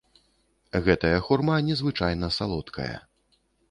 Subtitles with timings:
[0.87, 2.93] Гэтая хурма незвычайна салодкая.